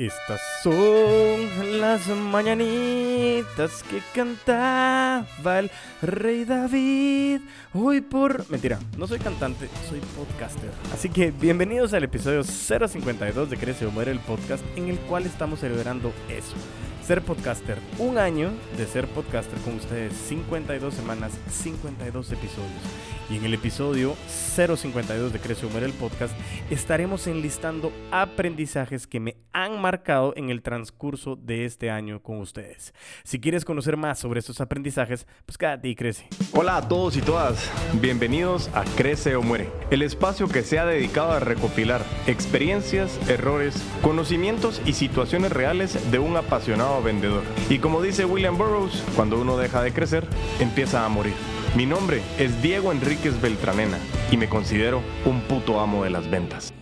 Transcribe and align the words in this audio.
Estas 0.00 0.40
son 0.62 1.78
las 1.78 2.08
mañanitas 2.08 3.82
que 3.82 4.00
cantaba 4.14 5.58
el 5.58 5.70
rey 6.00 6.46
David. 6.46 7.42
Hoy 7.74 8.00
por... 8.00 8.50
Mentira, 8.50 8.78
no 8.96 9.06
soy 9.06 9.18
cantante, 9.18 9.68
soy 9.90 10.00
podcaster. 10.16 10.70
Así 10.94 11.10
que 11.10 11.32
bienvenidos 11.32 11.92
al 11.92 12.04
episodio 12.04 12.44
052 12.44 13.50
de 13.50 13.58
Crece 13.58 13.84
o 13.84 13.90
Muere 13.90 14.10
el 14.10 14.20
podcast 14.20 14.64
en 14.74 14.88
el 14.88 14.98
cual 15.00 15.26
estamos 15.26 15.60
celebrando 15.60 16.14
eso. 16.30 16.56
Ser 17.02 17.22
podcaster, 17.22 17.78
un 17.98 18.18
año 18.18 18.50
de 18.76 18.86
ser 18.86 19.08
podcaster 19.08 19.58
con 19.60 19.74
ustedes, 19.74 20.12
52 20.12 20.94
semanas, 20.94 21.32
52 21.50 22.32
episodios. 22.32 22.82
Y 23.30 23.36
en 23.36 23.44
el 23.44 23.54
episodio 23.54 24.16
052 24.28 25.32
de 25.32 25.38
Crece 25.38 25.66
o 25.66 25.70
Muere 25.70 25.86
el 25.86 25.92
podcast 25.92 26.34
estaremos 26.68 27.28
enlistando 27.28 27.92
aprendizajes 28.10 29.06
que 29.06 29.20
me 29.20 29.36
han 29.52 29.80
marcado 29.80 30.34
en 30.36 30.50
el 30.50 30.62
transcurso 30.62 31.36
de 31.36 31.64
este 31.64 31.90
año 31.90 32.22
con 32.22 32.38
ustedes. 32.38 32.92
Si 33.22 33.40
quieres 33.40 33.64
conocer 33.64 33.96
más 33.96 34.18
sobre 34.18 34.40
estos 34.40 34.60
aprendizajes, 34.60 35.28
pues 35.46 35.58
quédate 35.58 35.88
y 35.88 35.94
crece. 35.94 36.28
Hola 36.52 36.76
a 36.76 36.88
todos 36.88 37.16
y 37.16 37.22
todas, 37.22 37.70
bienvenidos 38.00 38.68
a 38.74 38.84
Crece 38.96 39.36
o 39.36 39.42
Muere, 39.42 39.68
el 39.90 40.02
espacio 40.02 40.48
que 40.48 40.62
se 40.62 40.80
ha 40.80 40.84
dedicado 40.84 41.30
a 41.30 41.40
recopilar 41.40 42.02
experiencias, 42.26 43.18
errores, 43.28 43.80
conocimientos 44.02 44.82
y 44.84 44.94
situaciones 44.94 45.52
reales 45.52 46.10
de 46.10 46.18
un 46.18 46.36
apasionado 46.36 46.99
vendedor. 47.02 47.42
Y 47.68 47.78
como 47.78 48.02
dice 48.02 48.24
William 48.24 48.56
Burroughs, 48.56 49.02
cuando 49.16 49.40
uno 49.40 49.56
deja 49.56 49.82
de 49.82 49.92
crecer, 49.92 50.26
empieza 50.58 51.04
a 51.04 51.08
morir. 51.08 51.34
Mi 51.76 51.86
nombre 51.86 52.22
es 52.38 52.62
Diego 52.62 52.92
Enríquez 52.92 53.40
Beltranena 53.40 53.98
y 54.30 54.36
me 54.36 54.48
considero 54.48 55.02
un 55.24 55.40
puto 55.42 55.80
amo 55.80 56.04
de 56.04 56.10
las 56.10 56.28
ventas. 56.28 56.72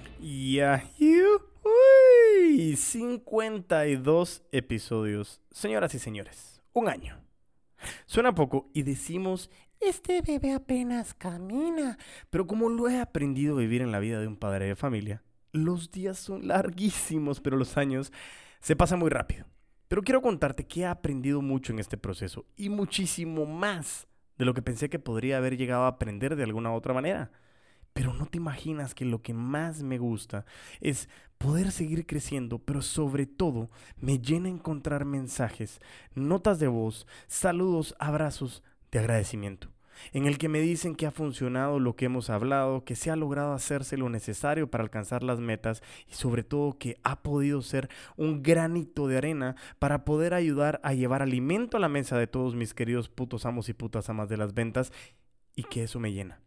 Uy, 2.48 2.76
52 2.76 4.42
episodios. 4.52 5.40
Señoras 5.50 5.94
y 5.94 5.98
señores, 5.98 6.62
un 6.72 6.88
año. 6.88 7.20
Suena 8.06 8.34
poco 8.34 8.70
y 8.72 8.82
decimos, 8.82 9.50
este 9.80 10.22
bebé 10.22 10.54
apenas 10.54 11.14
camina. 11.14 11.98
Pero 12.30 12.46
como 12.46 12.68
lo 12.68 12.88
he 12.88 13.00
aprendido 13.00 13.56
a 13.56 13.60
vivir 13.60 13.82
en 13.82 13.92
la 13.92 14.00
vida 14.00 14.20
de 14.20 14.26
un 14.26 14.36
padre 14.36 14.66
de 14.66 14.76
familia, 14.76 15.22
los 15.52 15.90
días 15.90 16.18
son 16.18 16.48
larguísimos, 16.48 17.40
pero 17.40 17.56
los 17.56 17.76
años 17.76 18.12
se 18.60 18.76
pasan 18.76 18.98
muy 18.98 19.10
rápido. 19.10 19.46
Pero 19.88 20.02
quiero 20.02 20.20
contarte 20.20 20.66
que 20.66 20.80
he 20.80 20.86
aprendido 20.86 21.40
mucho 21.40 21.72
en 21.72 21.78
este 21.78 21.96
proceso 21.96 22.44
y 22.56 22.68
muchísimo 22.68 23.46
más 23.46 24.06
de 24.36 24.44
lo 24.44 24.54
que 24.54 24.62
pensé 24.62 24.88
que 24.90 24.98
podría 24.98 25.38
haber 25.38 25.56
llegado 25.56 25.84
a 25.84 25.88
aprender 25.88 26.36
de 26.36 26.44
alguna 26.44 26.72
otra 26.72 26.94
manera. 26.94 27.32
Pero 27.94 28.12
no 28.12 28.26
te 28.26 28.36
imaginas 28.36 28.94
que 28.94 29.04
lo 29.04 29.22
que 29.22 29.34
más 29.34 29.82
me 29.82 29.98
gusta 29.98 30.44
es 30.80 31.08
poder 31.38 31.72
seguir 31.72 32.06
creciendo, 32.06 32.58
pero 32.58 32.82
sobre 32.82 33.26
todo 33.26 33.70
me 33.96 34.18
llena 34.18 34.48
encontrar 34.48 35.04
mensajes, 35.04 35.80
notas 36.14 36.58
de 36.60 36.68
voz, 36.68 37.06
saludos, 37.26 37.96
abrazos 37.98 38.62
de 38.90 38.98
agradecimiento 39.00 39.70
en 40.12 40.26
el 40.26 40.38
que 40.38 40.48
me 40.48 40.60
dicen 40.60 40.94
que 40.94 41.06
ha 41.06 41.10
funcionado 41.10 41.78
lo 41.78 41.96
que 41.96 42.06
hemos 42.06 42.30
hablado, 42.30 42.84
que 42.84 42.96
se 42.96 43.10
ha 43.10 43.16
logrado 43.16 43.52
hacerse 43.52 43.96
lo 43.96 44.08
necesario 44.08 44.70
para 44.70 44.84
alcanzar 44.84 45.22
las 45.22 45.40
metas 45.40 45.82
y 46.08 46.14
sobre 46.14 46.42
todo 46.42 46.78
que 46.78 46.98
ha 47.02 47.22
podido 47.22 47.62
ser 47.62 47.88
un 48.16 48.42
granito 48.42 49.08
de 49.08 49.18
arena 49.18 49.56
para 49.78 50.04
poder 50.04 50.34
ayudar 50.34 50.80
a 50.82 50.94
llevar 50.94 51.22
alimento 51.22 51.76
a 51.76 51.80
la 51.80 51.88
mesa 51.88 52.18
de 52.18 52.26
todos 52.26 52.54
mis 52.54 52.74
queridos 52.74 53.08
putos 53.08 53.46
amos 53.46 53.68
y 53.68 53.74
putas 53.74 54.08
amas 54.08 54.28
de 54.28 54.36
las 54.36 54.54
ventas 54.54 54.92
y 55.54 55.64
que 55.64 55.82
eso 55.82 55.98
me 55.98 56.12
llena, 56.12 56.40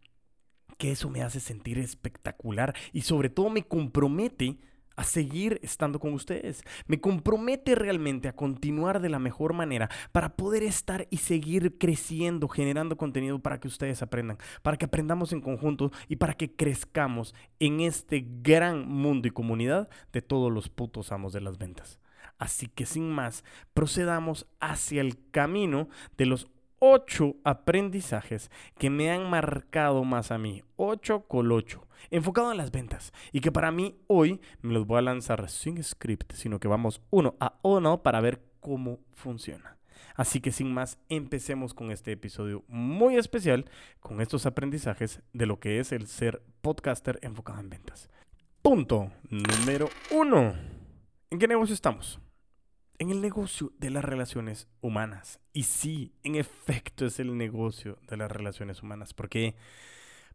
que 0.78 0.92
eso 0.92 1.10
me 1.10 1.22
hace 1.22 1.40
sentir 1.40 1.80
espectacular 1.80 2.76
y 2.94 3.02
sobre 3.02 3.30
todo 3.30 3.50
me 3.50 3.64
compromete 3.64 4.58
a 4.96 5.04
seguir 5.04 5.60
estando 5.64 6.00
con 6.00 6.14
ustedes. 6.14 6.64
Me 6.88 7.00
compromete 7.00 7.76
realmente 7.76 8.28
a 8.28 8.36
continuar 8.36 9.02
de 9.02 9.10
la 9.10 9.20
mejor 9.20 9.54
manera 9.54 9.90
para 10.12 10.36
poder 10.36 10.64
estar 10.64 11.08
y 11.10 11.18
seguir 11.18 11.78
creciendo, 11.78 12.48
generando 12.48 12.98
contenido 12.98 13.40
para 13.40 13.60
que 13.60 13.68
ustedes 13.68 14.02
aprendan, 14.02 14.38
para 14.62 14.78
que 14.78 14.86
aprendamos 14.86 15.34
en 15.34 15.42
conjunto 15.42 15.92
y 16.08 16.18
para 16.18 16.34
que 16.34 16.56
crezcamos 16.56 17.34
en 17.60 17.82
este 17.82 18.26
gran 18.42 18.88
mundo 18.88 19.28
y 19.28 19.32
comunidad 19.32 19.90
de 20.12 20.22
todos 20.22 20.52
los 20.52 20.70
putos 20.70 21.12
amos 21.12 21.34
de 21.34 21.42
las 21.42 21.58
ventas. 21.58 22.00
Así 22.38 22.68
que 22.68 22.88
sin 22.88 23.12
más, 23.12 23.44
procedamos 23.74 24.48
hacia 24.60 25.02
el 25.02 25.30
camino 25.30 25.90
de 26.18 26.26
los 26.26 26.48
ocho 26.84 27.36
aprendizajes 27.44 28.50
que 28.78 28.90
me 28.90 29.12
han 29.12 29.30
marcado 29.30 30.04
más 30.04 30.32
a 30.32 30.38
mí. 30.38 30.64
Ocho 30.76 31.26
ocho 31.30 31.88
Enfocado 32.10 32.52
en 32.52 32.58
las 32.58 32.72
ventas. 32.72 33.14
Y 33.32 33.40
que 33.40 33.52
para 33.52 33.72
mí 33.72 33.96
hoy 34.08 34.42
me 34.62 34.74
los 34.74 34.88
voy 34.88 34.98
a 34.98 35.04
lanzar 35.04 35.48
sin 35.50 35.82
script, 35.84 36.34
sino 36.34 36.60
que 36.60 36.68
vamos 36.68 37.02
uno 37.12 37.36
a 37.40 37.60
uno 37.62 38.02
para 38.02 38.20
ver 38.20 38.42
cómo 38.60 39.00
funciona. 39.14 39.78
Así 40.16 40.42
que 40.42 40.52
sin 40.52 40.74
más, 40.74 40.98
empecemos 41.08 41.76
con 41.76 41.92
este 41.92 42.12
episodio 42.12 42.64
muy 42.68 43.16
especial 43.16 43.66
con 44.00 44.20
estos 44.20 44.48
aprendizajes 44.48 45.22
de 45.34 45.46
lo 45.46 45.60
que 45.60 45.80
es 45.80 45.92
el 45.92 46.08
ser 46.08 46.42
podcaster 46.62 47.20
enfocado 47.22 47.60
en 47.60 47.70
ventas. 47.70 48.10
Punto 48.64 49.12
número 49.30 49.88
uno. 50.12 50.56
¿En 51.30 51.40
qué 51.40 51.48
negocio 51.48 51.76
estamos? 51.76 52.20
En 53.02 53.10
el 53.10 53.20
negocio 53.20 53.74
de 53.80 53.90
las 53.90 54.06
relaciones 54.06 54.68
humanas. 54.80 55.40
Y 55.54 55.64
sí, 55.64 56.14
en 56.24 56.36
efecto 56.36 57.08
es 57.08 57.20
el 57.20 57.36
negocio 57.36 57.98
de 58.08 58.16
las 58.16 58.32
relaciones 58.32 58.84
humanas. 58.84 59.16
Porque, 59.16 59.56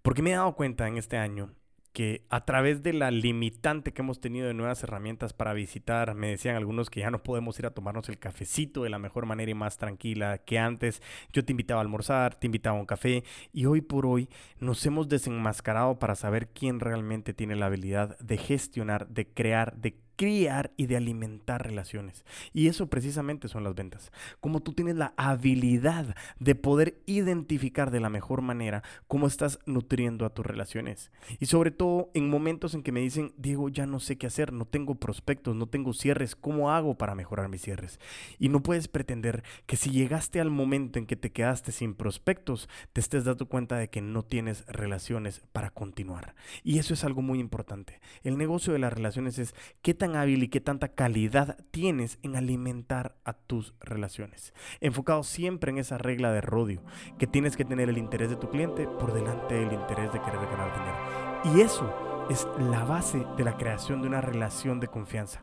porque 0.02 0.20
me 0.20 0.32
he 0.32 0.34
dado 0.34 0.56
cuenta 0.56 0.88
en 0.88 0.96
este 0.96 1.16
año 1.16 1.54
que 1.92 2.26
a 2.28 2.44
través 2.44 2.82
de 2.82 2.92
la 2.92 3.12
limitante 3.12 3.92
que 3.92 4.02
hemos 4.02 4.20
tenido 4.20 4.48
de 4.48 4.54
nuevas 4.54 4.82
herramientas 4.82 5.32
para 5.32 5.52
visitar, 5.52 6.16
me 6.16 6.30
decían 6.30 6.56
algunos 6.56 6.90
que 6.90 6.98
ya 6.98 7.12
no 7.12 7.22
podemos 7.22 7.56
ir 7.60 7.66
a 7.66 7.70
tomarnos 7.70 8.08
el 8.08 8.18
cafecito 8.18 8.82
de 8.82 8.90
la 8.90 8.98
mejor 8.98 9.26
manera 9.26 9.52
y 9.52 9.54
más 9.54 9.76
tranquila 9.76 10.38
que 10.38 10.58
antes. 10.58 11.00
Yo 11.32 11.44
te 11.44 11.52
invitaba 11.52 11.80
a 11.80 11.84
almorzar, 11.84 12.34
te 12.34 12.48
invitaba 12.48 12.76
a 12.76 12.80
un 12.80 12.86
café 12.86 13.22
y 13.52 13.66
hoy 13.66 13.80
por 13.80 14.06
hoy 14.06 14.28
nos 14.58 14.84
hemos 14.84 15.08
desenmascarado 15.08 16.00
para 16.00 16.16
saber 16.16 16.48
quién 16.48 16.80
realmente 16.80 17.32
tiene 17.32 17.54
la 17.54 17.66
habilidad 17.66 18.18
de 18.18 18.38
gestionar, 18.38 19.06
de 19.06 19.28
crear, 19.28 19.76
de 19.76 20.00
criar 20.16 20.72
y 20.76 20.86
de 20.86 20.96
alimentar 20.96 21.64
relaciones. 21.64 22.24
Y 22.52 22.68
eso 22.68 22.88
precisamente 22.88 23.48
son 23.48 23.64
las 23.64 23.74
ventas. 23.74 24.12
Como 24.40 24.60
tú 24.60 24.72
tienes 24.72 24.96
la 24.96 25.14
habilidad 25.16 26.16
de 26.40 26.54
poder 26.54 26.98
identificar 27.06 27.90
de 27.90 28.00
la 28.00 28.10
mejor 28.10 28.42
manera 28.42 28.82
cómo 29.06 29.26
estás 29.26 29.58
nutriendo 29.66 30.26
a 30.26 30.30
tus 30.30 30.44
relaciones. 30.44 31.12
Y 31.38 31.46
sobre 31.46 31.70
todo 31.70 32.10
en 32.14 32.28
momentos 32.28 32.74
en 32.74 32.82
que 32.82 32.92
me 32.92 33.00
dicen, 33.00 33.32
Diego, 33.36 33.68
ya 33.68 33.86
no 33.86 34.00
sé 34.00 34.16
qué 34.16 34.26
hacer, 34.26 34.52
no 34.52 34.64
tengo 34.64 34.94
prospectos, 34.96 35.54
no 35.54 35.66
tengo 35.66 35.92
cierres, 35.92 36.34
¿cómo 36.36 36.70
hago 36.70 36.96
para 36.96 37.14
mejorar 37.14 37.48
mis 37.48 37.62
cierres? 37.62 38.00
Y 38.38 38.48
no 38.48 38.62
puedes 38.62 38.88
pretender 38.88 39.42
que 39.66 39.76
si 39.76 39.90
llegaste 39.90 40.40
al 40.40 40.50
momento 40.50 40.98
en 40.98 41.06
que 41.06 41.16
te 41.16 41.32
quedaste 41.32 41.72
sin 41.72 41.94
prospectos, 41.94 42.68
te 42.92 43.00
estés 43.00 43.24
dando 43.24 43.46
cuenta 43.46 43.76
de 43.76 43.88
que 43.88 44.00
no 44.00 44.24
tienes 44.24 44.64
relaciones 44.66 45.42
para 45.52 45.70
continuar. 45.70 46.34
Y 46.62 46.78
eso 46.78 46.94
es 46.94 47.04
algo 47.04 47.22
muy 47.22 47.38
importante. 47.38 48.00
El 48.22 48.38
negocio 48.38 48.72
de 48.72 48.78
las 48.78 48.92
relaciones 48.92 49.38
es 49.38 49.54
qué 49.82 49.94
tan 49.94 50.05
hábil 50.14 50.44
y 50.44 50.48
qué 50.48 50.60
tanta 50.60 50.88
calidad 50.88 51.56
tienes 51.72 52.18
en 52.22 52.36
alimentar 52.36 53.16
a 53.24 53.32
tus 53.32 53.74
relaciones. 53.80 54.54
Enfocado 54.80 55.24
siempre 55.24 55.72
en 55.72 55.78
esa 55.78 55.98
regla 55.98 56.30
de 56.30 56.42
rodio, 56.42 56.82
que 57.18 57.26
tienes 57.26 57.56
que 57.56 57.64
tener 57.64 57.88
el 57.88 57.98
interés 57.98 58.30
de 58.30 58.36
tu 58.36 58.50
cliente 58.50 58.86
por 58.86 59.12
delante 59.12 59.54
del 59.54 59.72
interés 59.72 60.12
de 60.12 60.20
querer 60.20 60.46
ganar 60.46 60.72
dinero. 60.78 61.56
Y 61.56 61.62
eso 61.62 61.92
es 62.30 62.46
la 62.58 62.84
base 62.84 63.24
de 63.36 63.44
la 63.44 63.56
creación 63.56 64.02
de 64.02 64.08
una 64.08 64.20
relación 64.20 64.78
de 64.78 64.88
confianza 64.88 65.42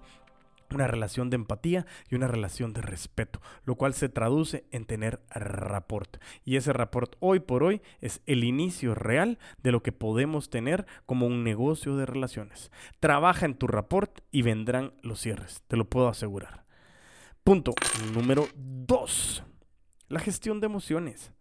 una 0.73 0.87
relación 0.87 1.29
de 1.29 1.35
empatía 1.35 1.85
y 2.09 2.15
una 2.15 2.27
relación 2.27 2.73
de 2.73 2.81
respeto, 2.81 3.41
lo 3.65 3.75
cual 3.75 3.93
se 3.93 4.09
traduce 4.09 4.65
en 4.71 4.85
tener 4.85 5.21
rapport. 5.29 6.17
Y 6.43 6.55
ese 6.55 6.73
rapport 6.73 7.15
hoy 7.19 7.39
por 7.39 7.63
hoy 7.63 7.81
es 8.01 8.21
el 8.25 8.43
inicio 8.43 8.95
real 8.95 9.39
de 9.61 9.71
lo 9.71 9.83
que 9.83 9.91
podemos 9.91 10.49
tener 10.49 10.85
como 11.05 11.27
un 11.27 11.43
negocio 11.43 11.95
de 11.95 12.05
relaciones. 12.05 12.71
Trabaja 12.99 13.45
en 13.45 13.55
tu 13.55 13.67
rapport 13.67 14.21
y 14.31 14.41
vendrán 14.41 14.93
los 15.01 15.19
cierres, 15.19 15.63
te 15.67 15.77
lo 15.77 15.85
puedo 15.85 16.07
asegurar. 16.07 16.63
Punto 17.43 17.73
número 18.13 18.47
2. 18.55 19.43
La 20.07 20.19
gestión 20.19 20.61
de 20.61 20.67
emociones. 20.67 21.33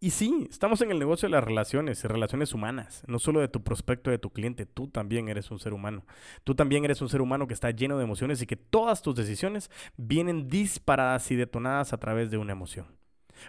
Y 0.00 0.10
sí, 0.10 0.46
estamos 0.48 0.80
en 0.80 0.92
el 0.92 0.98
negocio 1.00 1.28
de 1.28 1.32
las 1.32 1.42
relaciones, 1.42 2.04
relaciones 2.04 2.54
humanas, 2.54 3.02
no 3.08 3.18
solo 3.18 3.40
de 3.40 3.48
tu 3.48 3.64
prospecto, 3.64 4.10
de 4.10 4.18
tu 4.18 4.30
cliente, 4.30 4.64
tú 4.64 4.86
también 4.86 5.28
eres 5.28 5.50
un 5.50 5.58
ser 5.58 5.72
humano. 5.72 6.04
Tú 6.44 6.54
también 6.54 6.84
eres 6.84 7.02
un 7.02 7.08
ser 7.08 7.20
humano 7.20 7.48
que 7.48 7.54
está 7.54 7.72
lleno 7.72 7.98
de 7.98 8.04
emociones 8.04 8.40
y 8.40 8.46
que 8.46 8.54
todas 8.54 9.02
tus 9.02 9.16
decisiones 9.16 9.72
vienen 9.96 10.46
disparadas 10.46 11.28
y 11.32 11.36
detonadas 11.36 11.92
a 11.92 11.98
través 11.98 12.30
de 12.30 12.38
una 12.38 12.52
emoción. 12.52 12.86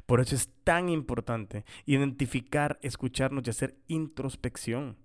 Por 0.07 0.21
eso 0.21 0.35
es 0.35 0.49
tan 0.63 0.89
importante 0.89 1.65
identificar, 1.85 2.79
escucharnos 2.81 3.45
y 3.45 3.51
hacer 3.51 3.75
introspección. 3.87 4.97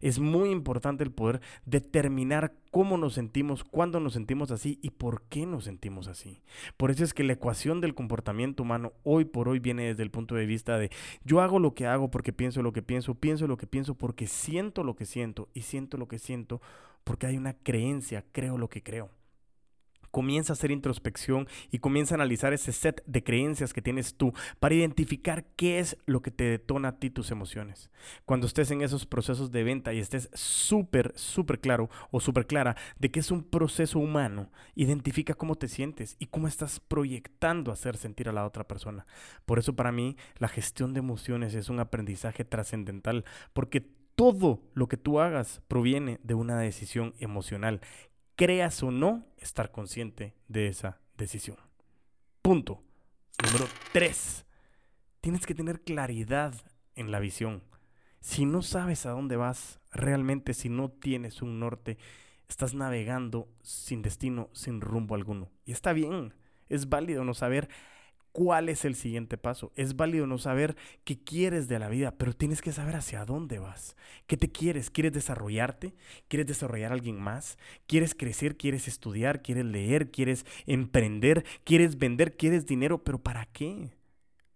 Es 0.00 0.18
muy 0.18 0.50
importante 0.50 1.04
el 1.04 1.10
poder 1.10 1.40
determinar 1.66 2.54
cómo 2.70 2.96
nos 2.96 3.14
sentimos, 3.14 3.64
cuándo 3.64 4.00
nos 4.00 4.12
sentimos 4.12 4.50
así 4.50 4.78
y 4.82 4.90
por 4.90 5.22
qué 5.22 5.46
nos 5.46 5.64
sentimos 5.64 6.08
así. 6.08 6.40
Por 6.76 6.90
eso 6.90 7.04
es 7.04 7.14
que 7.14 7.24
la 7.24 7.32
ecuación 7.32 7.80
del 7.80 7.94
comportamiento 7.94 8.62
humano 8.62 8.92
hoy 9.02 9.24
por 9.24 9.48
hoy 9.48 9.58
viene 9.58 9.84
desde 9.84 10.02
el 10.02 10.10
punto 10.10 10.34
de 10.34 10.46
vista 10.46 10.78
de 10.78 10.90
yo 11.24 11.40
hago 11.40 11.58
lo 11.58 11.74
que 11.74 11.86
hago 11.86 12.10
porque 12.10 12.32
pienso 12.32 12.62
lo 12.62 12.72
que 12.72 12.82
pienso, 12.82 13.14
pienso 13.14 13.46
lo 13.46 13.56
que 13.56 13.66
pienso 13.66 13.94
porque 13.94 14.26
siento 14.26 14.84
lo 14.84 14.94
que 14.94 15.06
siento 15.06 15.48
y 15.54 15.62
siento 15.62 15.96
lo 15.96 16.08
que 16.08 16.18
siento 16.18 16.60
porque 17.04 17.26
hay 17.26 17.36
una 17.36 17.54
creencia, 17.54 18.24
creo 18.32 18.58
lo 18.58 18.68
que 18.68 18.82
creo. 18.82 19.10
Comienza 20.10 20.52
a 20.52 20.54
hacer 20.54 20.70
introspección 20.70 21.48
y 21.70 21.78
comienza 21.78 22.14
a 22.14 22.16
analizar 22.16 22.52
ese 22.52 22.72
set 22.72 23.02
de 23.06 23.22
creencias 23.22 23.72
que 23.72 23.82
tienes 23.82 24.14
tú 24.14 24.32
para 24.58 24.74
identificar 24.74 25.44
qué 25.56 25.78
es 25.78 25.96
lo 26.06 26.22
que 26.22 26.30
te 26.30 26.44
detona 26.44 26.88
a 26.88 26.98
ti 26.98 27.10
tus 27.10 27.30
emociones. 27.30 27.90
Cuando 28.24 28.46
estés 28.46 28.70
en 28.70 28.82
esos 28.82 29.06
procesos 29.06 29.50
de 29.50 29.64
venta 29.64 29.92
y 29.92 29.98
estés 29.98 30.30
súper, 30.34 31.12
súper 31.16 31.60
claro 31.60 31.90
o 32.10 32.20
súper 32.20 32.46
clara 32.46 32.76
de 32.98 33.10
que 33.10 33.20
es 33.20 33.30
un 33.30 33.42
proceso 33.42 33.98
humano, 33.98 34.50
identifica 34.74 35.34
cómo 35.34 35.54
te 35.54 35.68
sientes 35.68 36.16
y 36.18 36.26
cómo 36.26 36.48
estás 36.48 36.80
proyectando 36.80 37.72
hacer 37.72 37.96
sentir 37.96 38.28
a 38.28 38.32
la 38.32 38.46
otra 38.46 38.64
persona. 38.66 39.06
Por 39.46 39.58
eso 39.58 39.74
para 39.76 39.92
mí 39.92 40.16
la 40.38 40.48
gestión 40.48 40.92
de 40.94 41.00
emociones 41.00 41.54
es 41.54 41.68
un 41.68 41.80
aprendizaje 41.80 42.44
trascendental 42.44 43.24
porque 43.52 43.80
todo 44.14 44.60
lo 44.74 44.86
que 44.86 44.98
tú 44.98 45.20
hagas 45.20 45.62
proviene 45.66 46.20
de 46.22 46.34
una 46.34 46.58
decisión 46.58 47.14
emocional 47.20 47.80
creas 48.40 48.82
o 48.82 48.90
no 48.90 49.26
estar 49.36 49.70
consciente 49.70 50.34
de 50.48 50.68
esa 50.68 50.98
decisión. 51.18 51.58
Punto. 52.40 52.82
Número 53.44 53.66
3. 53.92 54.46
Tienes 55.20 55.44
que 55.44 55.54
tener 55.54 55.82
claridad 55.82 56.54
en 56.94 57.10
la 57.10 57.20
visión. 57.20 57.62
Si 58.20 58.46
no 58.46 58.62
sabes 58.62 59.04
a 59.04 59.10
dónde 59.10 59.36
vas, 59.36 59.78
realmente 59.90 60.54
si 60.54 60.70
no 60.70 60.90
tienes 60.90 61.42
un 61.42 61.60
norte, 61.60 61.98
estás 62.48 62.72
navegando 62.72 63.46
sin 63.60 64.00
destino, 64.00 64.48
sin 64.54 64.80
rumbo 64.80 65.16
alguno. 65.16 65.50
Y 65.66 65.72
está 65.72 65.92
bien, 65.92 66.32
es 66.70 66.88
válido 66.88 67.24
no 67.24 67.34
saber 67.34 67.68
cuál 68.32 68.68
es 68.68 68.84
el 68.84 68.94
siguiente 68.94 69.36
paso. 69.36 69.72
Es 69.76 69.96
válido 69.96 70.26
no 70.26 70.38
saber 70.38 70.76
qué 71.04 71.22
quieres 71.22 71.68
de 71.68 71.78
la 71.78 71.88
vida, 71.88 72.12
pero 72.16 72.32
tienes 72.32 72.62
que 72.62 72.72
saber 72.72 72.96
hacia 72.96 73.24
dónde 73.24 73.58
vas. 73.58 73.96
¿Qué 74.26 74.36
te 74.36 74.50
quieres? 74.50 74.90
¿Quieres 74.90 75.12
desarrollarte? 75.12 75.94
¿Quieres 76.28 76.46
desarrollar 76.46 76.92
a 76.92 76.94
alguien 76.94 77.20
más? 77.20 77.58
¿Quieres 77.86 78.14
crecer? 78.14 78.56
¿Quieres 78.56 78.88
estudiar? 78.88 79.42
¿Quieres 79.42 79.64
leer? 79.64 80.10
¿Quieres 80.10 80.46
emprender? 80.66 81.44
¿Quieres 81.64 81.98
vender? 81.98 82.36
¿Quieres 82.36 82.66
dinero? 82.66 83.02
¿Pero 83.04 83.18
para 83.18 83.46
qué? 83.46 83.90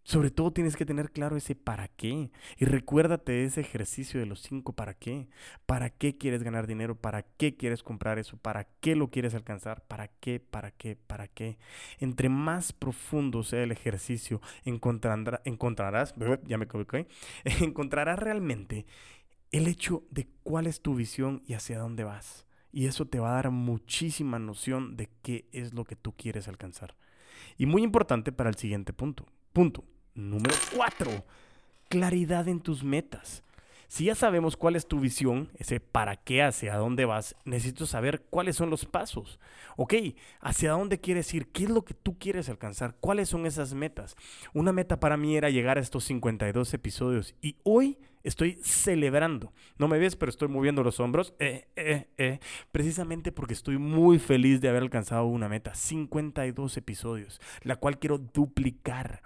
Sobre 0.05 0.31
todo 0.31 0.53
tienes 0.53 0.77
que 0.77 0.85
tener 0.85 1.11
claro 1.11 1.37
ese 1.37 1.55
para 1.55 1.89
qué. 1.89 2.31
Y 2.59 2.65
recuérdate 2.67 3.45
ese 3.45 3.62
ejercicio 3.62 4.21
de 4.21 4.27
los 4.27 4.41
cinco 4.41 4.75
para 4.75 4.93
qué. 4.93 5.29
¿Para 5.65 5.89
qué 5.89 6.19
quieres 6.19 6.43
ganar 6.43 6.67
dinero? 6.67 6.95
¿Para 6.95 7.23
qué 7.23 7.56
quieres 7.56 7.83
comprar 7.83 8.19
eso? 8.19 8.37
¿Para 8.37 8.65
qué 8.81 8.97
lo 8.97 9.11
quieres 9.11 9.35
alcanzar? 9.35 9.83
¿Para 9.87 10.09
qué? 10.09 10.41
¿Para 10.41 10.73
qué? 10.73 10.95
¿Para 10.95 11.27
qué? 11.27 11.56
Entre 11.99 12.29
más 12.29 12.75
profundo 12.75 13.43
sea 13.43 13.62
el 13.62 13.73
ejercicio, 13.73 14.43
encontrarás, 14.65 16.15
ya 16.47 16.59
me 16.59 16.69
encontrarás 17.61 18.19
realmente 18.19 18.85
el 19.53 19.69
hecho 19.69 20.05
de 20.11 20.29
cuál 20.43 20.67
es 20.67 20.83
tu 20.83 20.95
visión 20.95 21.43
y 21.47 21.55
hacia 21.55 21.79
dónde 21.79 22.05
vas. 22.05 22.45
Y 22.73 22.87
eso 22.87 23.06
te 23.06 23.21
va 23.21 23.31
a 23.31 23.35
dar 23.37 23.51
muchísima 23.51 24.39
noción 24.39 24.97
de 24.97 25.09
qué 25.23 25.49
es 25.53 25.73
lo 25.73 25.85
que 25.85 25.97
tú 25.97 26.12
quieres 26.12 26.47
alcanzar. 26.47 26.95
Y 27.56 27.65
muy 27.65 27.83
importante 27.83 28.33
para 28.33 28.51
el 28.51 28.56
siguiente 28.56 28.93
punto. 28.93 29.27
Punto. 29.53 29.85
Número 30.15 30.55
4. 30.75 31.25
Claridad 31.89 32.49
en 32.49 32.61
tus 32.61 32.85
metas. 32.85 33.43
Si 33.89 34.07
ya 34.07 34.15
sabemos 34.15 34.57
cuál 34.57 34.77
es 34.77 34.89
tu 34.89 34.99
visión, 34.99 35.51
ese 35.57 35.79
para 35.79 36.17
qué, 36.17 36.43
hacia 36.43 36.77
dónde 36.77 37.05
vas, 37.05 37.37
necesito 37.45 37.87
saber 37.87 38.23
cuáles 38.31 38.57
son 38.57 38.71
los 38.71 38.87
pasos. 38.87 39.39
Ok, 39.77 39.95
hacia 40.41 40.73
dónde 40.73 40.99
quieres 40.99 41.33
ir, 41.35 41.49
qué 41.49 41.65
es 41.65 41.71
lo 41.71 41.85
que 41.85 41.95
tú 41.95 42.19
quieres 42.19 42.49
alcanzar, 42.49 42.97
cuáles 42.99 43.29
son 43.29 43.47
esas 43.47 43.75
metas. 43.75 44.17
Una 44.53 44.73
meta 44.73 44.99
para 44.99 45.17
mí 45.17 45.37
era 45.37 45.51
llegar 45.51 45.79
a 45.79 45.81
estos 45.81 46.05
52 46.05 46.75
episodios 46.75 47.35
y 47.41 47.57
hoy 47.63 47.99
estoy 48.25 48.59
celebrando. 48.63 49.53
No 49.79 49.87
me 49.87 49.99
ves, 49.99 50.17
pero 50.17 50.31
estoy 50.31 50.49
moviendo 50.49 50.83
los 50.83 50.99
hombros, 50.99 51.35
eh, 51.39 51.69
eh, 51.77 52.09
eh, 52.19 52.41
precisamente 52.73 53.31
porque 53.31 53.55
estoy 53.55 53.79
muy 53.79 54.19
feliz 54.19 54.61
de 54.61 54.71
haber 54.71 54.83
alcanzado 54.83 55.27
una 55.27 55.49
meta, 55.49 55.75
52 55.75 56.77
episodios, 56.79 57.41
la 57.63 57.77
cual 57.77 57.99
quiero 57.99 58.19
duplicar. 58.19 59.23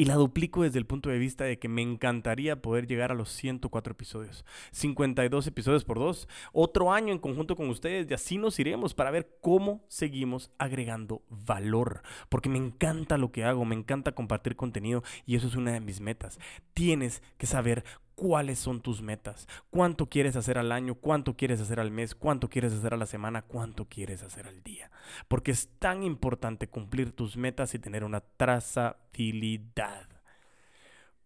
Y 0.00 0.04
la 0.04 0.14
duplico 0.14 0.62
desde 0.62 0.78
el 0.78 0.86
punto 0.86 1.10
de 1.10 1.18
vista 1.18 1.42
de 1.42 1.58
que 1.58 1.68
me 1.68 1.82
encantaría 1.82 2.62
poder 2.62 2.86
llegar 2.86 3.10
a 3.10 3.16
los 3.16 3.30
104 3.30 3.90
episodios. 3.90 4.44
52 4.70 5.48
episodios 5.48 5.84
por 5.84 5.98
dos. 5.98 6.28
Otro 6.52 6.92
año 6.92 7.12
en 7.12 7.18
conjunto 7.18 7.56
con 7.56 7.68
ustedes 7.68 8.08
y 8.08 8.14
así 8.14 8.38
nos 8.38 8.60
iremos 8.60 8.94
para 8.94 9.10
ver 9.10 9.28
cómo 9.40 9.84
seguimos 9.88 10.52
agregando 10.56 11.22
valor. 11.28 12.02
Porque 12.28 12.48
me 12.48 12.58
encanta 12.58 13.18
lo 13.18 13.32
que 13.32 13.42
hago, 13.42 13.64
me 13.64 13.74
encanta 13.74 14.12
compartir 14.12 14.54
contenido 14.54 15.02
y 15.26 15.34
eso 15.34 15.48
es 15.48 15.56
una 15.56 15.72
de 15.72 15.80
mis 15.80 16.00
metas. 16.00 16.38
Tienes 16.74 17.20
que 17.36 17.46
saber 17.46 17.82
cuáles 18.18 18.58
son 18.58 18.80
tus 18.80 19.00
metas, 19.00 19.46
cuánto 19.70 20.08
quieres 20.08 20.34
hacer 20.34 20.58
al 20.58 20.72
año, 20.72 20.96
cuánto 20.96 21.36
quieres 21.36 21.60
hacer 21.60 21.78
al 21.78 21.92
mes, 21.92 22.16
cuánto 22.16 22.48
quieres 22.48 22.72
hacer 22.72 22.92
a 22.92 22.96
la 22.96 23.06
semana, 23.06 23.42
cuánto 23.42 23.84
quieres 23.84 24.24
hacer 24.24 24.48
al 24.48 24.60
día. 24.64 24.90
Porque 25.28 25.52
es 25.52 25.68
tan 25.78 26.02
importante 26.02 26.66
cumplir 26.66 27.12
tus 27.12 27.36
metas 27.36 27.74
y 27.74 27.78
tener 27.78 28.02
una 28.02 28.18
trazabilidad. 28.18 30.08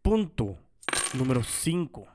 Punto 0.02 0.58
número 1.14 1.42
5. 1.42 2.08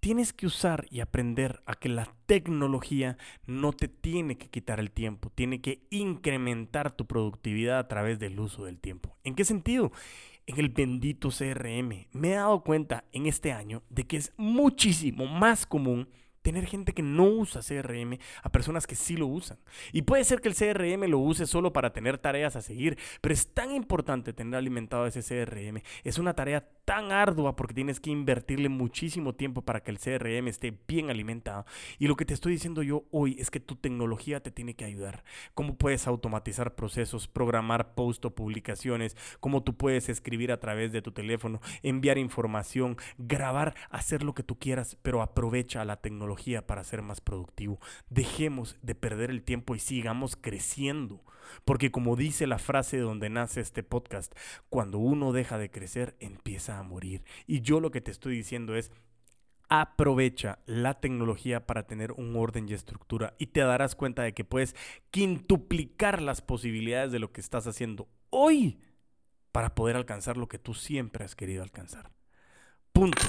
Tienes 0.00 0.32
que 0.32 0.46
usar 0.46 0.88
y 0.90 0.98
aprender 0.98 1.62
a 1.64 1.76
que 1.76 1.88
la 1.88 2.12
tecnología 2.26 3.16
no 3.46 3.72
te 3.72 3.86
tiene 3.86 4.36
que 4.36 4.50
quitar 4.50 4.80
el 4.80 4.90
tiempo, 4.90 5.30
tiene 5.32 5.60
que 5.60 5.86
incrementar 5.90 6.90
tu 6.90 7.06
productividad 7.06 7.78
a 7.78 7.86
través 7.86 8.18
del 8.18 8.40
uso 8.40 8.64
del 8.64 8.80
tiempo. 8.80 9.16
¿En 9.22 9.36
qué 9.36 9.44
sentido? 9.44 9.92
En 10.46 10.58
el 10.58 10.68
bendito 10.68 11.28
CRM. 11.30 12.06
Me 12.12 12.32
he 12.32 12.34
dado 12.34 12.62
cuenta 12.62 13.04
en 13.12 13.26
este 13.26 13.52
año 13.52 13.82
de 13.90 14.06
que 14.06 14.16
es 14.16 14.32
muchísimo 14.36 15.26
más 15.26 15.66
común 15.66 16.08
tener 16.42 16.66
gente 16.66 16.92
que 16.92 17.02
no 17.02 17.24
usa 17.24 17.62
CRM 17.62 18.18
a 18.42 18.50
personas 18.50 18.86
que 18.86 18.96
sí 18.96 19.16
lo 19.16 19.28
usan. 19.28 19.58
Y 19.92 20.02
puede 20.02 20.24
ser 20.24 20.40
que 20.40 20.48
el 20.48 20.56
CRM 20.56 21.08
lo 21.08 21.18
use 21.18 21.46
solo 21.46 21.72
para 21.72 21.92
tener 21.92 22.18
tareas 22.18 22.56
a 22.56 22.62
seguir, 22.62 22.98
pero 23.20 23.32
es 23.32 23.54
tan 23.54 23.70
importante 23.72 24.32
tener 24.32 24.56
alimentado 24.56 25.06
ese 25.06 25.22
CRM. 25.22 25.80
Es 26.02 26.18
una 26.18 26.34
tarea 26.34 26.68
tan 26.84 27.12
ardua 27.12 27.54
porque 27.54 27.74
tienes 27.74 28.00
que 28.00 28.10
invertirle 28.10 28.68
muchísimo 28.68 29.34
tiempo 29.34 29.62
para 29.62 29.82
que 29.82 29.92
el 29.92 29.98
CRM 29.98 30.48
esté 30.48 30.76
bien 30.88 31.10
alimentado. 31.10 31.64
Y 31.98 32.08
lo 32.08 32.16
que 32.16 32.24
te 32.24 32.34
estoy 32.34 32.52
diciendo 32.52 32.82
yo 32.82 33.04
hoy 33.12 33.36
es 33.38 33.50
que 33.50 33.60
tu 33.60 33.76
tecnología 33.76 34.42
te 34.42 34.50
tiene 34.50 34.74
que 34.74 34.84
ayudar. 34.84 35.22
Cómo 35.54 35.76
puedes 35.76 36.06
automatizar 36.06 36.74
procesos, 36.74 37.28
programar 37.28 37.94
post 37.94 38.24
o 38.24 38.34
publicaciones, 38.34 39.16
cómo 39.38 39.62
tú 39.62 39.76
puedes 39.76 40.08
escribir 40.08 40.50
a 40.50 40.58
través 40.58 40.90
de 40.92 41.02
tu 41.02 41.12
teléfono, 41.12 41.60
enviar 41.82 42.18
información, 42.18 42.96
grabar, 43.16 43.74
hacer 43.90 44.24
lo 44.24 44.34
que 44.34 44.42
tú 44.42 44.58
quieras, 44.58 44.98
pero 45.02 45.22
aprovecha 45.22 45.84
la 45.84 45.96
tecnología 45.96 46.31
para 46.66 46.84
ser 46.84 47.02
más 47.02 47.20
productivo. 47.20 47.78
Dejemos 48.08 48.76
de 48.82 48.94
perder 48.94 49.30
el 49.30 49.42
tiempo 49.42 49.74
y 49.74 49.78
sigamos 49.78 50.36
creciendo. 50.36 51.24
Porque 51.64 51.90
como 51.90 52.16
dice 52.16 52.46
la 52.46 52.58
frase 52.58 52.98
donde 52.98 53.28
nace 53.28 53.60
este 53.60 53.82
podcast, 53.82 54.34
cuando 54.68 54.98
uno 54.98 55.32
deja 55.32 55.58
de 55.58 55.70
crecer, 55.70 56.16
empieza 56.20 56.78
a 56.78 56.82
morir. 56.82 57.24
Y 57.46 57.60
yo 57.60 57.80
lo 57.80 57.90
que 57.90 58.00
te 58.00 58.10
estoy 58.10 58.36
diciendo 58.36 58.74
es, 58.74 58.90
aprovecha 59.68 60.58
la 60.66 61.00
tecnología 61.00 61.66
para 61.66 61.86
tener 61.86 62.12
un 62.12 62.36
orden 62.36 62.68
y 62.68 62.74
estructura 62.74 63.34
y 63.38 63.46
te 63.46 63.60
darás 63.60 63.94
cuenta 63.94 64.22
de 64.22 64.34
que 64.34 64.44
puedes 64.44 64.76
quintuplicar 65.10 66.20
las 66.20 66.42
posibilidades 66.42 67.10
de 67.12 67.18
lo 67.18 67.32
que 67.32 67.40
estás 67.40 67.66
haciendo 67.66 68.08
hoy 68.30 68.80
para 69.50 69.74
poder 69.74 69.96
alcanzar 69.96 70.36
lo 70.36 70.48
que 70.48 70.58
tú 70.58 70.74
siempre 70.74 71.24
has 71.24 71.34
querido 71.34 71.62
alcanzar. 71.62 72.10
Punto. 72.92 73.22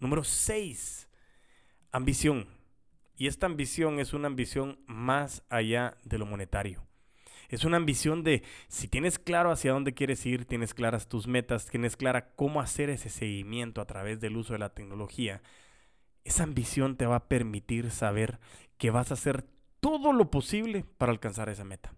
Número 0.00 0.24
6. 0.24 1.07
Ambición. 1.90 2.46
Y 3.16 3.26
esta 3.26 3.46
ambición 3.46 3.98
es 3.98 4.12
una 4.12 4.26
ambición 4.26 4.78
más 4.86 5.42
allá 5.48 5.96
de 6.04 6.18
lo 6.18 6.26
monetario. 6.26 6.86
Es 7.48 7.64
una 7.64 7.78
ambición 7.78 8.22
de, 8.22 8.42
si 8.68 8.88
tienes 8.88 9.18
claro 9.18 9.50
hacia 9.50 9.72
dónde 9.72 9.94
quieres 9.94 10.24
ir, 10.26 10.44
tienes 10.44 10.74
claras 10.74 11.08
tus 11.08 11.26
metas, 11.26 11.66
tienes 11.66 11.96
clara 11.96 12.34
cómo 12.34 12.60
hacer 12.60 12.90
ese 12.90 13.08
seguimiento 13.08 13.80
a 13.80 13.86
través 13.86 14.20
del 14.20 14.36
uso 14.36 14.52
de 14.52 14.58
la 14.58 14.74
tecnología, 14.74 15.42
esa 16.24 16.42
ambición 16.42 16.96
te 16.96 17.06
va 17.06 17.16
a 17.16 17.28
permitir 17.28 17.90
saber 17.90 18.38
que 18.76 18.90
vas 18.90 19.10
a 19.10 19.14
hacer 19.14 19.46
todo 19.80 20.12
lo 20.12 20.30
posible 20.30 20.84
para 20.98 21.10
alcanzar 21.10 21.48
esa 21.48 21.64
meta. 21.64 21.94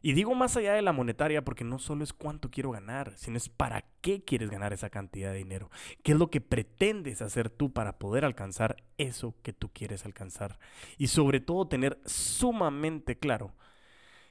Y 0.00 0.12
digo 0.12 0.34
más 0.34 0.56
allá 0.56 0.74
de 0.74 0.82
la 0.82 0.92
monetaria 0.92 1.44
porque 1.44 1.64
no 1.64 1.78
solo 1.78 2.04
es 2.04 2.12
cuánto 2.12 2.50
quiero 2.50 2.70
ganar, 2.70 3.12
sino 3.16 3.36
es 3.36 3.48
para 3.48 3.84
qué 4.00 4.22
quieres 4.22 4.50
ganar 4.50 4.72
esa 4.72 4.90
cantidad 4.90 5.32
de 5.32 5.38
dinero. 5.38 5.70
¿Qué 6.02 6.12
es 6.12 6.18
lo 6.18 6.30
que 6.30 6.40
pretendes 6.40 7.20
hacer 7.22 7.50
tú 7.50 7.72
para 7.72 7.98
poder 7.98 8.24
alcanzar 8.24 8.76
eso 8.96 9.34
que 9.42 9.52
tú 9.52 9.70
quieres 9.72 10.04
alcanzar? 10.04 10.58
Y 10.98 11.08
sobre 11.08 11.40
todo 11.40 11.66
tener 11.66 11.98
sumamente 12.04 13.18
claro 13.18 13.54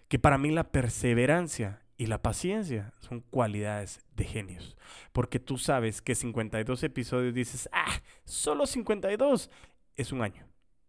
que 0.08 0.20
para 0.20 0.38
mí 0.38 0.52
la 0.52 0.72
perseverancia 0.72 1.82
y 1.98 2.06
la 2.06 2.22
paciencia 2.22 2.94
son 3.00 3.22
cualidades 3.22 4.02
de 4.16 4.24
genios. 4.24 4.78
Porque 5.12 5.40
tú 5.40 5.58
sabes 5.58 6.02
que 6.02 6.16
52 6.16 6.84
episodios 6.84 7.34
dices, 7.34 7.68
ah, 7.74 8.02
solo 8.24 8.66
52 8.66 9.50
es 9.96 10.12
un 10.12 10.22
año. 10.22 10.48